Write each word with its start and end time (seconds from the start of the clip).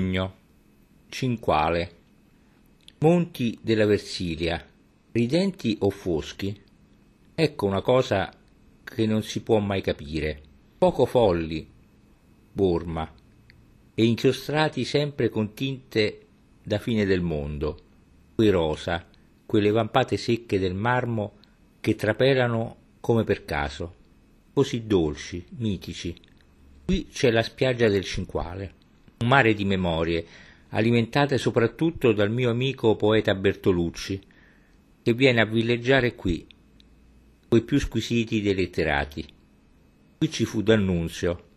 Giugno. 0.00 0.34
Cinquale. 1.10 1.96
Monti 3.00 3.58
della 3.60 3.84
Versilia. 3.84 4.64
Ridenti 5.12 5.76
o 5.80 5.90
foschi? 5.90 6.58
Ecco 7.34 7.66
una 7.66 7.82
cosa 7.82 8.32
che 8.82 9.04
non 9.04 9.22
si 9.22 9.42
può 9.42 9.58
mai 9.58 9.82
capire. 9.82 10.40
Poco 10.78 11.04
folli, 11.04 11.68
Borma, 12.50 13.12
e 13.94 14.04
inchiostrati 14.04 14.84
sempre 14.84 15.28
con 15.28 15.52
tinte 15.52 16.26
da 16.62 16.78
fine 16.78 17.04
del 17.04 17.20
mondo. 17.20 17.78
Quei 18.34 18.48
rosa, 18.48 19.06
quelle 19.44 19.70
vampate 19.70 20.16
secche 20.16 20.58
del 20.58 20.74
marmo 20.74 21.36
che 21.80 21.94
trapelano 21.94 22.76
come 23.00 23.24
per 23.24 23.44
caso, 23.44 23.94
così 24.54 24.86
dolci, 24.86 25.44
mitici. 25.58 26.18
Qui 26.86 27.08
c'è 27.08 27.30
la 27.30 27.42
spiaggia 27.42 27.88
del 27.88 28.04
Cinquale 28.04 28.78
un 29.22 29.28
mare 29.28 29.52
di 29.52 29.66
memorie, 29.66 30.24
alimentate 30.70 31.36
soprattutto 31.36 32.12
dal 32.12 32.30
mio 32.30 32.48
amico 32.48 32.96
poeta 32.96 33.34
Bertolucci, 33.34 34.18
che 35.02 35.12
viene 35.12 35.42
a 35.42 35.44
villeggiare 35.44 36.14
qui, 36.14 36.46
coi 37.46 37.60
più 37.62 37.78
squisiti 37.78 38.40
dei 38.40 38.54
letterati. 38.54 39.26
Qui 40.16 40.30
ci 40.30 40.46
fu 40.46 40.62
D'Annunzio. 40.62 41.48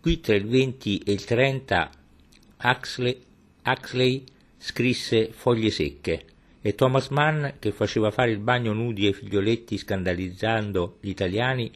Qui 0.00 0.20
tra 0.20 0.36
il 0.36 0.46
20 0.46 0.98
e 0.98 1.12
il 1.12 1.24
30 1.24 1.90
Huxley, 2.62 3.20
Huxley 3.64 4.24
scrisse 4.56 5.32
Foglie 5.32 5.70
secche 5.70 6.24
e 6.60 6.74
Thomas 6.76 7.08
Mann, 7.08 7.46
che 7.58 7.72
faceva 7.72 8.12
fare 8.12 8.30
il 8.30 8.38
bagno 8.38 8.72
nudi 8.72 9.06
ai 9.06 9.12
figlioletti 9.12 9.76
scandalizzando 9.76 10.98
gli 11.00 11.08
italiani, 11.08 11.72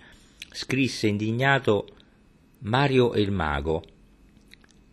scrisse 0.53 1.09
indignato 1.09 1.89
Mario 2.61 3.13
e 3.13 3.21
il 3.23 3.33
mago, 3.33 3.85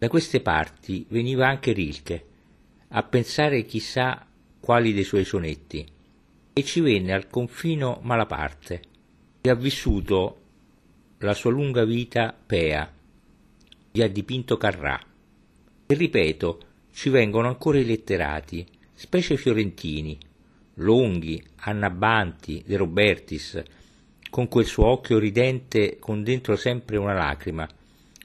da 0.02 0.08
queste 0.08 0.42
parti 0.42 1.06
veniva 1.10 1.48
anche 1.48 1.74
Rilke, 1.74 2.26
a 2.88 3.04
pensare 3.04 3.66
chissà 3.66 4.26
quali 4.60 4.94
dei 4.94 5.04
suoi 5.04 5.24
sonetti, 5.24 5.86
e 6.54 6.64
ci 6.64 6.80
venne 6.80 7.14
al 7.14 7.28
confino 7.28 8.00
Malaparte, 8.02 8.82
e 9.42 9.48
ha 9.48 9.54
vissuto 9.54 10.42
la 11.20 11.36
sua 11.36 11.52
lunga 11.52 11.86
vita 11.86 12.34
Pea, 12.34 12.92
gli 13.92 14.02
ha 14.02 14.08
dipinto 14.08 14.58
Carrà. 14.58 15.00
E 15.86 15.94
ripeto, 15.94 16.62
ci 16.92 17.10
vengono 17.10 17.48
ancora 17.48 17.78
i 17.78 17.86
letterati, 17.86 18.66
specie 18.96 19.38
fiorentini, 19.38 20.18
Longhi, 20.78 21.44
Annabanti, 21.58 22.64
De 22.66 22.76
Robertis, 22.76 23.62
con 24.32 24.48
quel 24.48 24.66
suo 24.66 24.88
occhio 24.88 25.20
ridente 25.20 26.00
con 26.00 26.24
dentro 26.24 26.56
sempre 26.56 26.98
una 26.98 27.14
lacrima, 27.14 27.70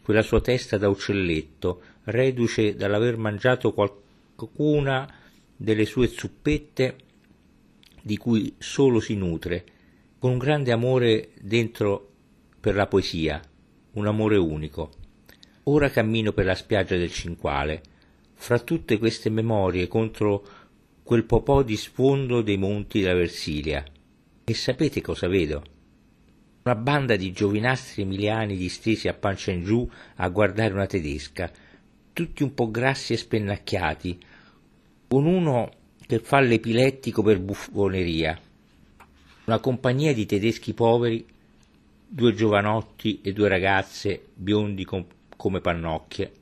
quella 0.07 0.23
sua 0.23 0.41
testa 0.41 0.79
da 0.79 0.89
uccelletto, 0.89 1.83
reduce 2.05 2.77
dall'aver 2.77 3.17
mangiato 3.17 3.73
qualcuna 3.73 5.13
delle 5.57 5.85
sue 5.85 6.07
zuppette 6.07 6.97
di 8.03 8.17
cui 8.17 8.55
solo 8.57 9.01
si 9.01 9.17
nutre, 9.17 9.65
con 10.21 10.31
un 10.31 10.39
grande 10.39 10.71
amore 10.71 11.31
dentro 11.41 12.09
per 12.61 12.77
la 12.77 12.87
poesia, 12.87 13.43
un 13.95 14.07
amore 14.07 14.37
unico. 14.37 14.93
Ora 15.65 15.91
cammino 15.91 16.31
per 16.33 16.45
la 16.45 16.55
spiaggia 16.55 16.97
del 16.97 17.11
Cinquale, 17.11 17.83
fra 18.35 18.61
tutte 18.61 18.99
queste 18.99 19.29
memorie 19.29 19.89
contro 19.89 20.47
quel 21.03 21.25
popò 21.25 21.63
di 21.63 21.77
sfondo 21.77 22.43
dei 22.43 22.59
monti 22.59 23.01
della 23.01 23.15
Versilia. 23.15 23.85
E 24.45 24.55
sapete 24.55 25.01
cosa 25.01 25.27
vedo? 25.27 25.75
Una 26.67 26.75
banda 26.75 27.15
di 27.15 27.31
giovinastri 27.31 28.03
emiliani 28.03 28.57
distesi 28.57 29.07
a 29.07 29.15
pancia 29.15 29.53
in 29.53 29.63
giù 29.63 29.89
a 30.17 30.29
guardare 30.29 30.75
una 30.75 30.87
tedesca, 30.87 31.49
tutti 32.13 32.43
un 32.43 32.55
po' 32.55 32.73
grassi 32.73 33.13
e 33.13 33.17
spennacchiati, 33.17 34.19
con 35.07 35.27
uno 35.27 35.71
che 36.05 36.19
fa 36.19 36.41
l'epilettico 36.41 37.23
per 37.23 37.39
buffoneria, 37.39 38.37
una 39.45 39.61
compagnia 39.61 40.13
di 40.13 40.27
tedeschi 40.27 40.75
poveri, 40.75 41.25
due 42.09 42.35
giovanotti 42.35 43.21
e 43.23 43.33
due 43.33 43.49
ragazze 43.49 44.27
biondi 44.35 44.85
com- 44.85 45.07
come 45.37 45.61
pannocchie, 45.61 46.33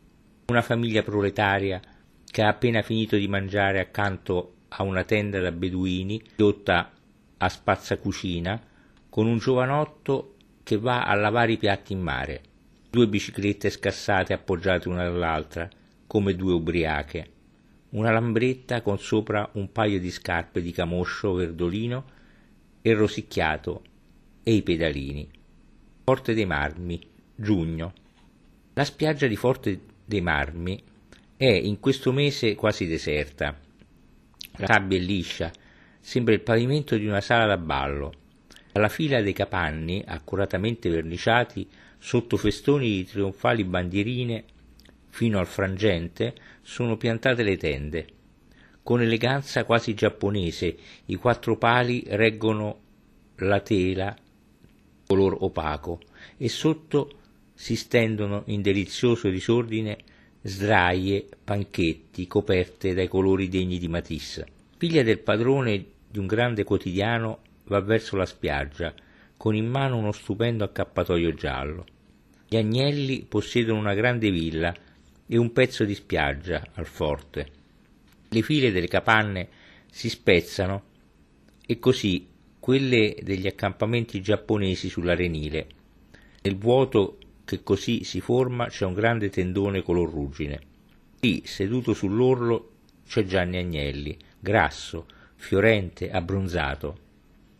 una 0.47 0.63
famiglia 0.63 1.03
proletaria 1.03 1.83
che 2.25 2.43
ha 2.43 2.49
appena 2.49 2.81
finito 2.81 3.17
di 3.17 3.29
mangiare 3.29 3.79
accanto 3.79 4.55
a 4.69 4.85
una 4.85 5.05
tenda 5.05 5.39
da 5.41 5.53
beduini, 5.53 6.23
dotta 6.35 6.93
a 7.37 7.49
spazzacucina, 7.51 8.73
con 9.15 9.29
un 9.29 9.39
giovanotto 9.39 10.35
che 10.65 10.77
va 10.77 11.05
a 11.05 11.15
lavare 11.15 11.53
i 11.53 11.57
piatti 11.57 11.93
in 11.93 12.01
mare, 12.01 12.41
due 12.91 13.07
biciclette 13.07 13.71
scassate 13.71 14.33
appoggiate 14.33 14.89
una 14.89 15.05
all'altra, 15.05 15.69
come 16.05 16.35
due 16.35 16.53
ubriache, 16.55 17.31
una 17.91 18.11
lambretta 18.11 18.83
con 18.83 18.99
sopra 18.99 19.49
un 19.53 19.71
paio 19.71 20.01
di 20.01 20.11
scarpe 20.11 20.61
di 20.61 20.73
camoscio 20.73 21.33
verdolino 21.35 22.05
e 22.83 22.93
rosicchiato 22.93 23.85
e 24.43 24.53
i 24.53 24.63
pedalini. 24.63 25.31
Forte 26.03 26.35
dei 26.35 26.47
Marmi, 26.47 27.01
giugno. 27.37 27.93
La 28.73 28.85
spiaggia 28.85 29.29
di 29.29 29.37
Forte 29.37 29.81
dei 30.05 30.23
Marmi 30.23 30.83
è 31.37 31.53
in 31.53 31.79
questo 31.79 32.11
mese 32.11 32.57
quasi 32.57 32.89
deserta. 32.89 33.57
La 34.57 34.67
sabbia 34.67 34.99
è 34.99 35.01
liscia, 35.01 35.53
sembra 36.01 36.35
il 36.35 36.41
pavimento 36.41 36.97
di 36.97 37.07
una 37.07 37.21
sala 37.21 37.47
da 37.47 37.59
ballo 37.59 38.23
alla 38.75 38.89
fila 38.89 39.23
dei 39.23 39.33
capanni, 39.33 40.03
accuratamente 40.05 40.89
verniciati, 40.89 41.67
sotto 41.99 42.37
festoni 42.37 42.89
di 42.89 43.05
trionfali 43.05 43.63
bandierine, 43.65 44.45
fino 45.11 45.39
al 45.39 45.47
frangente, 45.47 46.35
sono 46.61 46.97
piantate 46.97 47.45
le 47.45 47.57
tende. 47.57 48.07
Con 48.83 49.01
eleganza 49.01 49.65
quasi 49.65 49.95
giapponese, 49.95 50.77
i 51.07 51.15
quattro 51.15 51.57
pali 51.57 52.03
reggono 52.09 52.81
la 53.37 53.61
tela 53.61 54.15
color 55.07 55.37
opaco 55.41 56.01
e 56.37 56.49
sotto 56.49 57.11
si 57.55 57.77
stendono 57.77 58.43
in 58.47 58.61
delizioso 58.61 59.29
disordine 59.29 59.99
sdraie, 60.43 61.27
panchetti 61.45 62.27
coperte 62.27 62.93
dai 62.93 63.07
colori 63.07 63.49
degni 63.49 63.79
di 63.79 63.89
Matisse. 63.89 64.47
Figlia 64.77 65.05
del 65.05 65.21
padrone 65.21 65.85
di 66.11 66.19
un 66.19 66.27
grande 66.27 66.65
quotidiano, 66.65 67.39
va 67.65 67.81
verso 67.81 68.17
la 68.17 68.27
spiaggia, 68.27 68.95
con 69.37 69.55
in 69.55 69.67
mano 69.67 69.97
uno 69.97 70.13
stupendo 70.13 70.65
accappatoio 70.65 71.35
giallo. 71.35 71.85
Gli 72.47 72.57
agnelli 72.57 73.25
possiedono 73.29 73.79
una 73.79 73.95
grande 73.95 74.31
villa 74.31 74.75
e 75.27 75.37
un 75.37 75.53
pezzo 75.53 75.85
di 75.85 75.95
spiaggia 75.95 76.63
al 76.75 76.87
forte. 76.87 77.49
Le 78.29 78.43
file 78.43 78.73
delle 78.73 78.89
capanne 78.89 79.49
si 79.91 80.09
spezzano 80.09 80.83
e 81.67 81.79
così 81.79 82.29
quelle 82.59 83.17
degli 83.23 83.47
accampamenti 83.47 84.21
giapponesi 84.21 84.89
sull'arenile. 84.89 85.67
Nel 86.43 86.57
vuoto 86.57 87.19
che 87.45 87.63
così 87.63 88.05
si 88.05 88.21
forma 88.21 88.69
c'è 88.69 88.85
un 88.85 88.95
grande 88.95 89.29
tendone 89.29 89.83
color 89.83 90.11
ruggine. 90.11 90.61
Lì, 91.21 91.43
seduto 91.45 91.95
sull'orlo, 91.95 92.71
c'è 93.07 93.25
Gianni 93.25 93.59
Agnelli, 93.59 94.17
grasso, 94.39 95.07
fiorente, 95.37 96.11
abbronzato. 96.11 96.99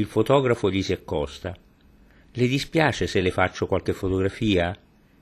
Il 0.05 0.11
fotografo 0.11 0.71
gli 0.71 0.83
si 0.83 0.93
accosta. 0.93 1.57
Le 2.31 2.47
dispiace 2.47 3.07
se 3.07 3.23
le 3.23 3.31
faccio 3.31 3.67
qualche 3.67 3.95
fotografia? 3.95 4.77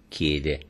chiede. 0.09 0.61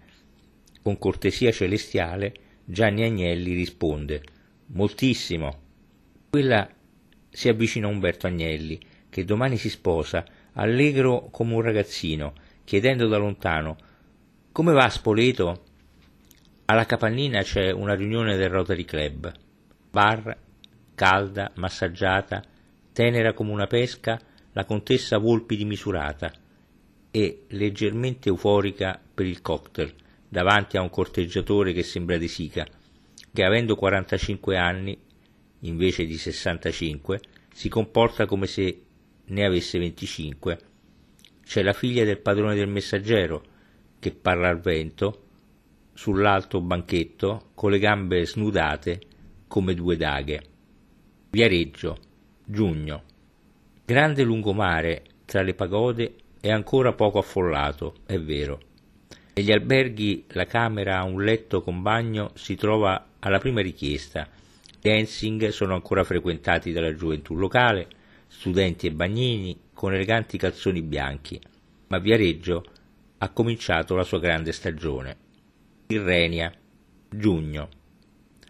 Con 0.82 0.98
cortesia 0.98 1.50
celestiale 1.50 2.34
Gianni 2.62 3.04
Agnelli 3.04 3.54
risponde 3.54 4.22
Moltissimo. 4.66 5.60
Quella 6.28 6.68
si 7.30 7.48
avvicina 7.48 7.86
a 7.86 7.90
Umberto 7.90 8.26
Agnelli, 8.26 8.78
che 9.08 9.24
domani 9.24 9.56
si 9.56 9.70
sposa, 9.70 10.26
allegro 10.52 11.30
come 11.30 11.54
un 11.54 11.62
ragazzino, 11.62 12.34
chiedendo 12.64 13.08
da 13.08 13.16
lontano 13.16 13.78
Come 14.52 14.74
va 14.74 14.90
Spoleto? 14.90 15.64
Alla 16.66 16.84
capannina 16.84 17.40
c'è 17.40 17.70
una 17.70 17.94
riunione 17.94 18.36
del 18.36 18.50
Rotary 18.50 18.84
Club. 18.84 19.32
Bar, 19.90 20.36
calda, 20.94 21.50
massaggiata, 21.54 22.50
tenera 22.92 23.32
come 23.32 23.52
una 23.52 23.66
pesca, 23.66 24.20
la 24.52 24.64
contessa 24.64 25.18
Volpi 25.18 25.56
dimisurata 25.56 26.32
e 27.10 27.44
leggermente 27.48 28.28
euforica 28.28 29.00
per 29.12 29.26
il 29.26 29.40
cocktail, 29.40 29.94
davanti 30.28 30.76
a 30.76 30.82
un 30.82 30.90
corteggiatore 30.90 31.72
che 31.72 31.82
sembra 31.82 32.16
di 32.16 32.28
Sica, 32.28 32.66
che 33.32 33.44
avendo 33.44 33.76
45 33.76 34.56
anni, 34.56 34.98
invece 35.60 36.04
di 36.04 36.16
65, 36.16 37.20
si 37.52 37.68
comporta 37.68 38.26
come 38.26 38.46
se 38.46 38.82
ne 39.24 39.44
avesse 39.44 39.78
25. 39.78 40.58
C'è 41.44 41.62
la 41.62 41.72
figlia 41.72 42.04
del 42.04 42.20
padrone 42.20 42.54
del 42.54 42.68
messaggero, 42.68 43.44
che 43.98 44.10
parla 44.12 44.48
al 44.48 44.60
vento, 44.60 45.26
sull'alto 45.92 46.60
banchetto, 46.60 47.50
con 47.54 47.70
le 47.70 47.78
gambe 47.78 48.24
snudate 48.26 49.00
come 49.46 49.74
due 49.74 49.96
daghe. 49.96 50.42
Viareggio 51.30 52.10
Giugno. 52.52 53.02
Grande 53.82 54.22
lungomare 54.24 55.04
tra 55.24 55.40
le 55.40 55.54
pagode 55.54 56.16
è 56.38 56.50
ancora 56.50 56.92
poco 56.92 57.18
affollato, 57.18 57.94
è 58.04 58.20
vero. 58.20 58.60
Negli 59.32 59.50
alberghi 59.50 60.26
la 60.32 60.44
camera 60.44 60.98
a 60.98 61.04
un 61.04 61.24
letto 61.24 61.62
con 61.62 61.80
bagno 61.80 62.32
si 62.34 62.54
trova 62.54 63.06
alla 63.20 63.38
prima 63.38 63.62
richiesta. 63.62 64.28
Dancing 64.82 65.48
sono 65.48 65.72
ancora 65.72 66.04
frequentati 66.04 66.72
dalla 66.72 66.94
gioventù 66.94 67.36
locale, 67.36 67.88
studenti 68.26 68.86
e 68.86 68.92
bagnini 68.92 69.58
con 69.72 69.94
eleganti 69.94 70.36
calzoni 70.36 70.82
bianchi, 70.82 71.40
ma 71.86 71.96
Viareggio 72.00 72.64
ha 73.16 73.30
cominciato 73.30 73.96
la 73.96 74.04
sua 74.04 74.20
grande 74.20 74.52
stagione. 74.52 75.16
Tirrenia, 75.86 76.52
giugno. 77.08 77.68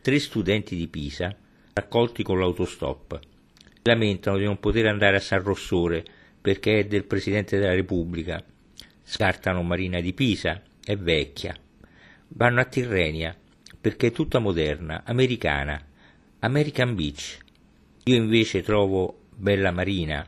Tre 0.02 0.18
studenti 0.18 0.74
di 0.74 0.88
Pisa, 0.88 1.32
raccolti 1.72 2.24
con 2.24 2.40
l'autostop, 2.40 3.30
lamentano 3.82 4.38
di 4.38 4.44
non 4.44 4.58
poter 4.58 4.86
andare 4.86 5.16
a 5.16 5.20
San 5.20 5.42
Rossore 5.42 6.04
perché 6.40 6.80
è 6.80 6.84
del 6.86 7.04
Presidente 7.04 7.58
della 7.58 7.74
Repubblica. 7.74 8.42
Scartano 9.02 9.62
Marina 9.62 10.00
di 10.00 10.12
Pisa, 10.12 10.60
è 10.84 10.96
vecchia. 10.96 11.54
Vanno 12.28 12.60
a 12.60 12.64
Tirrenia 12.64 13.36
perché 13.80 14.08
è 14.08 14.12
tutta 14.12 14.38
moderna, 14.38 15.02
americana, 15.04 15.80
American 16.40 16.94
Beach. 16.94 17.38
Io 18.04 18.16
invece 18.16 18.62
trovo 18.62 19.22
bella 19.34 19.70
Marina, 19.70 20.26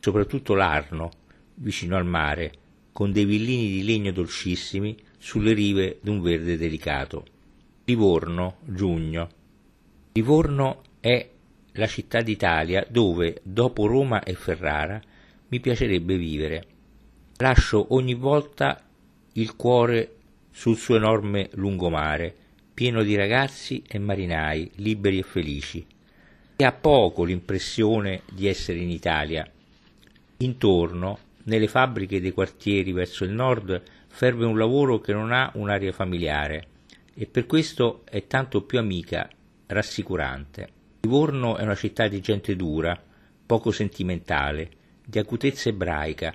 soprattutto 0.00 0.54
l'Arno, 0.54 1.10
vicino 1.54 1.96
al 1.96 2.06
mare, 2.06 2.52
con 2.92 3.12
dei 3.12 3.24
villini 3.24 3.68
di 3.68 3.84
legno 3.84 4.12
dolcissimi 4.12 4.96
sulle 5.18 5.52
rive 5.52 5.98
d'un 6.02 6.20
verde 6.20 6.56
delicato. 6.56 7.24
Livorno, 7.84 8.58
giugno. 8.64 9.28
Livorno 10.12 10.82
è 11.00 11.31
la 11.72 11.86
città 11.86 12.20
d'Italia 12.20 12.86
dove, 12.88 13.40
dopo 13.42 13.86
Roma 13.86 14.22
e 14.22 14.34
Ferrara, 14.34 15.00
mi 15.48 15.60
piacerebbe 15.60 16.16
vivere. 16.16 16.66
Lascio 17.38 17.94
ogni 17.94 18.14
volta 18.14 18.82
il 19.32 19.56
cuore 19.56 20.16
sul 20.50 20.76
suo 20.76 20.96
enorme 20.96 21.48
lungomare, 21.54 22.34
pieno 22.74 23.02
di 23.02 23.14
ragazzi 23.14 23.82
e 23.86 23.98
marinai, 23.98 24.70
liberi 24.76 25.18
e 25.18 25.22
felici. 25.22 25.86
E 26.56 26.64
ha 26.64 26.72
poco 26.72 27.24
l'impressione 27.24 28.22
di 28.30 28.46
essere 28.46 28.78
in 28.78 28.90
Italia. 28.90 29.50
Intorno, 30.38 31.18
nelle 31.44 31.68
fabbriche 31.68 32.20
dei 32.20 32.32
quartieri 32.32 32.92
verso 32.92 33.24
il 33.24 33.32
nord, 33.32 33.82
ferve 34.08 34.44
un 34.44 34.58
lavoro 34.58 35.00
che 35.00 35.12
non 35.12 35.32
ha 35.32 35.50
un'aria 35.54 35.92
familiare 35.92 36.66
e 37.14 37.26
per 37.26 37.46
questo 37.46 38.02
è 38.04 38.26
tanto 38.26 38.62
più 38.62 38.78
amica, 38.78 39.28
rassicurante. 39.66 40.80
Livorno 41.04 41.56
è 41.56 41.64
una 41.64 41.74
città 41.74 42.06
di 42.06 42.20
gente 42.20 42.54
dura, 42.54 42.96
poco 43.44 43.72
sentimentale, 43.72 44.70
di 45.04 45.18
acutezza 45.18 45.68
ebraica, 45.68 46.32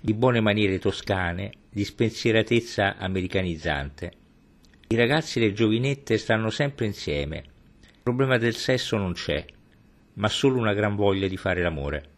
di 0.00 0.14
buone 0.14 0.40
maniere 0.40 0.78
toscane, 0.78 1.52
di 1.68 1.84
spensieratezza 1.84 2.96
americanizzante. 2.96 4.12
I 4.88 4.96
ragazzi 4.96 5.38
e 5.38 5.42
le 5.42 5.52
giovinette 5.52 6.16
stanno 6.16 6.48
sempre 6.48 6.86
insieme. 6.86 7.44
Il 7.82 8.00
problema 8.02 8.38
del 8.38 8.54
sesso 8.54 8.96
non 8.96 9.12
c'è, 9.12 9.44
ma 10.14 10.28
solo 10.28 10.58
una 10.58 10.72
gran 10.72 10.96
voglia 10.96 11.28
di 11.28 11.36
fare 11.36 11.60
l'amore. 11.60 12.08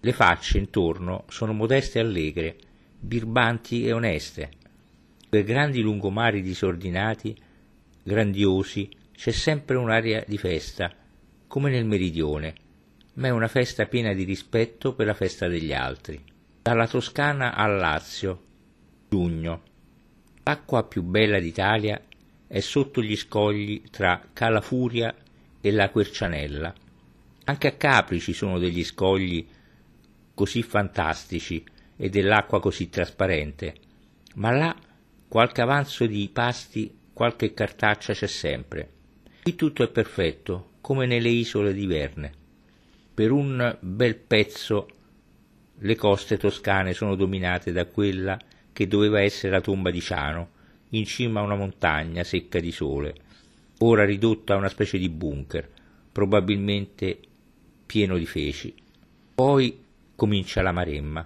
Le 0.00 0.12
facce 0.12 0.58
intorno 0.58 1.26
sono 1.28 1.52
modeste 1.52 2.00
e 2.00 2.02
allegre, 2.02 2.56
birbanti 2.98 3.86
e 3.86 3.92
oneste. 3.92 4.50
Per 5.28 5.44
grandi 5.44 5.80
lungomari 5.80 6.42
disordinati, 6.42 7.40
grandiosi, 8.02 8.88
c'è 9.12 9.30
sempre 9.30 9.76
un'aria 9.76 10.24
di 10.26 10.36
festa, 10.36 10.92
come 11.50 11.68
nel 11.68 11.84
meridione, 11.84 12.54
ma 13.14 13.26
è 13.26 13.30
una 13.30 13.48
festa 13.48 13.86
piena 13.86 14.12
di 14.12 14.22
rispetto 14.22 14.94
per 14.94 15.06
la 15.06 15.14
festa 15.14 15.48
degli 15.48 15.72
altri. 15.72 16.22
Dalla 16.62 16.86
Toscana 16.86 17.56
al 17.56 17.76
Lazio, 17.76 18.42
giugno. 19.08 19.62
L'acqua 20.44 20.84
più 20.84 21.02
bella 21.02 21.40
d'Italia 21.40 22.00
è 22.46 22.60
sotto 22.60 23.02
gli 23.02 23.16
scogli 23.16 23.82
tra 23.90 24.28
Calafuria 24.32 25.12
e 25.60 25.72
la 25.72 25.90
Quercianella. 25.90 26.72
Anche 27.46 27.66
a 27.66 27.72
Capri 27.72 28.20
ci 28.20 28.32
sono 28.32 28.60
degli 28.60 28.84
scogli 28.84 29.44
così 30.32 30.62
fantastici 30.62 31.64
e 31.96 32.08
dell'acqua 32.10 32.60
così 32.60 32.88
trasparente, 32.88 33.74
ma 34.34 34.52
là 34.52 34.76
qualche 35.26 35.62
avanzo 35.62 36.06
di 36.06 36.30
pasti, 36.32 36.96
qualche 37.12 37.52
cartaccia 37.52 38.12
c'è 38.12 38.28
sempre. 38.28 38.88
Qui 39.42 39.56
tutto 39.56 39.82
è 39.82 39.88
perfetto, 39.88 40.69
come 40.80 41.06
nelle 41.06 41.28
isole 41.28 41.72
di 41.72 41.86
Verne. 41.86 42.32
Per 43.14 43.30
un 43.30 43.76
bel 43.80 44.16
pezzo 44.16 44.88
le 45.78 45.94
coste 45.96 46.36
toscane 46.36 46.92
sono 46.92 47.14
dominate 47.14 47.72
da 47.72 47.86
quella 47.86 48.38
che 48.72 48.86
doveva 48.86 49.20
essere 49.20 49.52
la 49.52 49.60
tomba 49.60 49.90
di 49.90 50.00
Ciano, 50.00 50.58
in 50.90 51.04
cima 51.04 51.40
a 51.40 51.44
una 51.44 51.56
montagna 51.56 52.24
secca 52.24 52.60
di 52.60 52.72
sole, 52.72 53.14
ora 53.78 54.04
ridotta 54.04 54.54
a 54.54 54.56
una 54.56 54.68
specie 54.68 54.98
di 54.98 55.08
bunker, 55.08 55.68
probabilmente 56.12 57.18
pieno 57.86 58.16
di 58.16 58.26
feci. 58.26 58.74
Poi 59.34 59.84
comincia 60.14 60.62
la 60.62 60.72
maremma. 60.72 61.24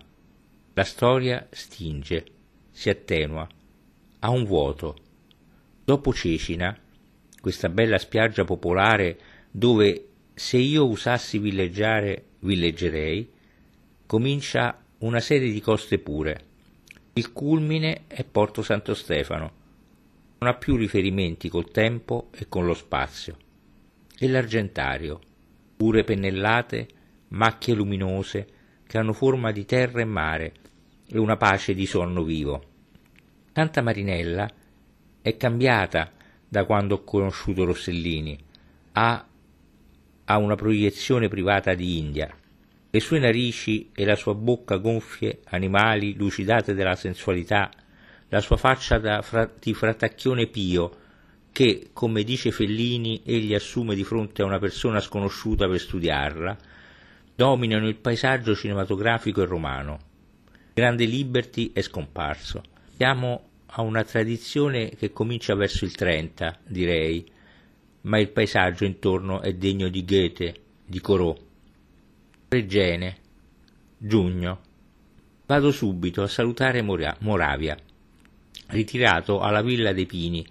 La 0.74 0.84
storia 0.84 1.46
stinge, 1.50 2.24
si 2.70 2.90
attenua, 2.90 3.46
ha 4.20 4.30
un 4.30 4.44
vuoto. 4.44 4.96
Dopo 5.84 6.12
Cecina, 6.12 6.76
questa 7.40 7.68
bella 7.68 7.98
spiaggia 7.98 8.44
popolare 8.44 9.18
dove 9.56 10.08
se 10.34 10.56
io 10.56 10.84
usassi 10.84 11.38
villeggiare 11.38 12.24
villeggerei, 12.40 13.30
comincia 14.04 14.84
una 14.98 15.20
serie 15.20 15.52
di 15.52 15.60
coste 15.60 16.00
pure. 16.00 16.44
Il 17.12 17.30
culmine 17.30 18.02
è 18.08 18.24
Porto 18.24 18.62
Santo 18.62 18.94
Stefano. 18.94 19.52
Non 20.38 20.50
ha 20.50 20.54
più 20.54 20.74
riferimenti 20.74 21.48
col 21.48 21.70
tempo 21.70 22.30
e 22.32 22.48
con 22.48 22.66
lo 22.66 22.74
spazio. 22.74 23.36
E 24.18 24.26
l'Argentario, 24.26 25.20
pure 25.76 26.02
pennellate, 26.02 26.88
macchie 27.28 27.74
luminose 27.74 28.48
che 28.84 28.98
hanno 28.98 29.12
forma 29.12 29.52
di 29.52 29.64
terra 29.64 30.00
e 30.00 30.04
mare 30.04 30.52
e 31.06 31.16
una 31.16 31.36
pace 31.36 31.74
di 31.74 31.86
sonno 31.86 32.24
vivo. 32.24 32.62
Santa 33.52 33.82
Marinella 33.82 34.50
è 35.22 35.36
cambiata 35.36 36.10
da 36.48 36.64
quando 36.64 36.96
ho 36.96 37.04
conosciuto 37.04 37.64
Rossellini, 37.64 38.36
ha, 38.94 39.28
ha 40.24 40.38
una 40.38 40.54
proiezione 40.54 41.28
privata 41.28 41.74
di 41.74 41.98
India 41.98 42.34
le 42.94 43.00
sue 43.00 43.18
narici 43.18 43.90
e 43.92 44.04
la 44.04 44.14
sua 44.14 44.34
bocca 44.34 44.76
gonfie, 44.76 45.40
animali, 45.46 46.14
lucidate 46.14 46.74
della 46.74 46.94
sensualità, 46.94 47.68
la 48.28 48.38
sua 48.38 48.56
faccia 48.56 49.20
fra- 49.20 49.50
di 49.58 49.74
fratacchione 49.74 50.46
pio, 50.46 50.98
che, 51.50 51.90
come 51.92 52.22
dice 52.22 52.52
Fellini, 52.52 53.22
egli 53.24 53.52
assume 53.52 53.96
di 53.96 54.04
fronte 54.04 54.42
a 54.42 54.44
una 54.44 54.60
persona 54.60 55.00
sconosciuta 55.00 55.66
per 55.66 55.80
studiarla, 55.80 56.56
dominano 57.34 57.88
il 57.88 57.96
paesaggio 57.96 58.54
cinematografico 58.54 59.42
e 59.42 59.46
romano. 59.46 59.98
Grande 60.72 61.04
Liberty 61.04 61.72
è 61.72 61.82
scomparso. 61.82 62.62
Siamo 62.96 63.48
a 63.66 63.82
una 63.82 64.04
tradizione 64.04 64.90
che 64.90 65.10
comincia 65.10 65.56
verso 65.56 65.84
il 65.84 65.96
30, 65.96 66.60
direi, 66.68 67.28
ma 68.04 68.18
il 68.18 68.30
paesaggio 68.30 68.84
intorno 68.84 69.40
è 69.40 69.54
degno 69.54 69.88
di 69.88 70.04
Goethe, 70.04 70.54
di 70.86 71.00
Corot. 71.00 71.40
Regene, 72.48 73.16
giugno. 73.96 74.60
Vado 75.46 75.70
subito 75.70 76.22
a 76.22 76.26
salutare 76.26 76.82
Moravia, 76.82 77.76
ritirato 78.68 79.40
alla 79.40 79.62
Villa 79.62 79.92
dei 79.92 80.06
Pini, 80.06 80.46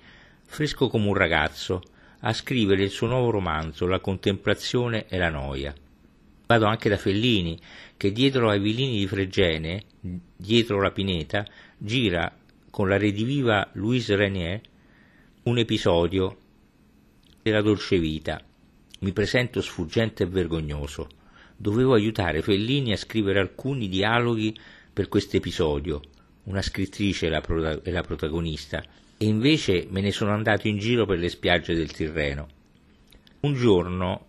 fresco 0.45 0.87
come 0.87 1.07
un 1.07 1.15
ragazzo, 1.15 1.81
a 2.19 2.33
scrivere 2.33 2.83
il 2.83 2.89
suo 2.89 3.07
nuovo 3.07 3.31
romanzo 3.31 3.87
La 3.87 3.99
contemplazione 3.99 5.07
e 5.07 5.17
la 5.17 5.29
noia. 5.29 5.73
Vado 6.45 6.65
anche 6.65 6.89
da 6.89 6.97
Fellini, 6.97 7.59
che 7.97 8.11
dietro 8.11 8.49
ai 8.49 8.59
vilini 8.59 8.99
di 8.99 9.07
Fregene, 9.07 9.83
dietro 10.35 10.81
la 10.81 10.91
pineta, 10.91 11.45
gira 11.77 12.35
con 12.69 12.87
la 12.87 12.97
rediviva 12.97 13.69
Louise 13.73 14.15
Renier 14.15 14.61
un 15.43 15.57
episodio 15.57 16.37
della 17.43 17.61
dolce 17.61 17.99
vita. 17.99 18.41
Mi 19.01 19.11
presento 19.11 19.61
sfuggente 19.61 20.23
e 20.23 20.27
vergognoso 20.27 21.07
dovevo 21.63 21.93
aiutare 21.93 22.41
Fellini 22.41 22.91
a 22.91 22.97
scrivere 22.97 23.39
alcuni 23.39 23.87
dialoghi 23.87 24.53
per 24.91 25.07
questo 25.07 25.37
episodio, 25.37 26.01
una 26.43 26.61
scrittrice 26.61 27.27
è 27.27 27.29
la, 27.29 27.39
prota- 27.39 27.81
è 27.81 27.89
la 27.89 28.01
protagonista, 28.01 28.83
e 29.17 29.25
invece 29.25 29.87
me 29.89 30.01
ne 30.01 30.11
sono 30.11 30.31
andato 30.31 30.67
in 30.67 30.77
giro 30.77 31.05
per 31.05 31.19
le 31.19 31.29
spiagge 31.29 31.73
del 31.73 31.91
Tirreno. 31.91 32.47
Un 33.41 33.53
giorno, 33.53 34.25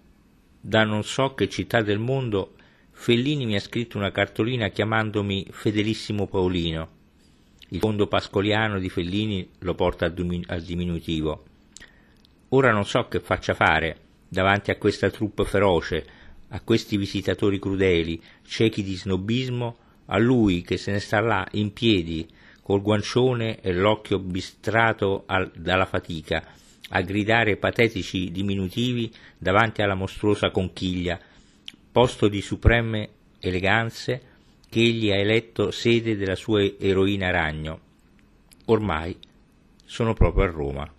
da 0.60 0.84
non 0.84 1.02
so 1.02 1.34
che 1.34 1.48
città 1.48 1.82
del 1.82 1.98
mondo, 1.98 2.54
Fellini 2.92 3.46
mi 3.46 3.56
ha 3.56 3.60
scritto 3.60 3.98
una 3.98 4.12
cartolina 4.12 4.68
chiamandomi 4.68 5.48
Fedelissimo 5.50 6.28
Paolino. 6.28 6.88
Il 7.70 7.80
fondo 7.80 8.06
pascoliano 8.06 8.78
di 8.78 8.88
Fellini 8.88 9.48
lo 9.58 9.74
porta 9.74 10.04
al 10.04 10.62
diminutivo. 10.62 11.44
Ora 12.54 12.70
non 12.70 12.84
so 12.84 13.08
che 13.08 13.18
faccia 13.18 13.52
fare 13.52 13.96
davanti 14.28 14.70
a 14.70 14.76
questa 14.76 15.10
troupe 15.10 15.44
feroce, 15.44 16.06
a 16.50 16.60
questi 16.60 16.96
visitatori 16.96 17.58
crudeli, 17.58 18.22
ciechi 18.46 18.84
di 18.84 18.94
snobismo, 18.94 19.76
a 20.06 20.18
lui 20.18 20.62
che 20.62 20.76
se 20.76 20.92
ne 20.92 21.00
sta 21.00 21.18
là 21.18 21.44
in 21.54 21.72
piedi 21.72 22.28
col 22.62 22.80
guancione 22.80 23.60
e 23.60 23.72
l'occhio 23.72 24.20
bistrato 24.20 25.24
al, 25.26 25.50
dalla 25.56 25.84
fatica, 25.84 26.44
a 26.90 27.00
gridare 27.00 27.56
patetici 27.56 28.30
diminutivi 28.30 29.12
davanti 29.36 29.82
alla 29.82 29.96
mostruosa 29.96 30.52
conchiglia, 30.52 31.18
posto 31.90 32.28
di 32.28 32.40
supreme 32.40 33.08
eleganze 33.40 34.22
che 34.70 34.78
egli 34.78 35.10
ha 35.10 35.16
eletto 35.16 35.72
sede 35.72 36.16
della 36.16 36.36
sua 36.36 36.62
eroina 36.78 37.32
ragno. 37.32 37.80
Ormai 38.66 39.18
sono 39.84 40.14
proprio 40.14 40.44
a 40.44 40.50
Roma. 40.50 40.94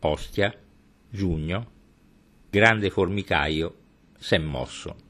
Ostia, 0.00 0.54
giugno, 1.10 1.70
grande 2.50 2.90
formicaio, 2.90 3.74
s'è 4.18 4.38
mosso. 4.38 5.07